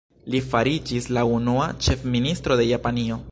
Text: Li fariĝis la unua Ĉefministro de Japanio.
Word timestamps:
Li 0.35 0.39
fariĝis 0.53 1.09
la 1.17 1.25
unua 1.35 1.69
Ĉefministro 1.89 2.61
de 2.63 2.69
Japanio. 2.75 3.19